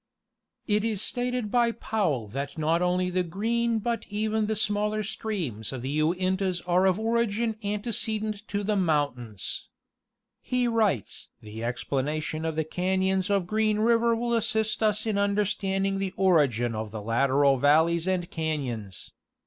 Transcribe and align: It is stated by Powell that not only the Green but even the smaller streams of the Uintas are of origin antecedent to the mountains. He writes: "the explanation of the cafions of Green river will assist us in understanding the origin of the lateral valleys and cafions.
It 0.65 0.83
is 0.83 0.99
stated 0.99 1.51
by 1.51 1.71
Powell 1.73 2.27
that 2.29 2.57
not 2.57 2.81
only 2.81 3.11
the 3.11 3.21
Green 3.21 3.77
but 3.77 4.03
even 4.09 4.47
the 4.47 4.55
smaller 4.55 5.03
streams 5.03 5.71
of 5.71 5.83
the 5.83 5.91
Uintas 5.99 6.59
are 6.65 6.87
of 6.87 6.99
origin 6.99 7.55
antecedent 7.63 8.47
to 8.47 8.63
the 8.63 8.75
mountains. 8.75 9.67
He 10.41 10.67
writes: 10.67 11.29
"the 11.39 11.63
explanation 11.63 12.45
of 12.45 12.55
the 12.55 12.65
cafions 12.65 13.29
of 13.29 13.45
Green 13.45 13.77
river 13.77 14.15
will 14.15 14.33
assist 14.33 14.81
us 14.81 15.05
in 15.05 15.19
understanding 15.19 15.99
the 15.99 16.15
origin 16.17 16.73
of 16.73 16.89
the 16.89 17.03
lateral 17.03 17.57
valleys 17.59 18.07
and 18.07 18.27
cafions. 18.31 19.11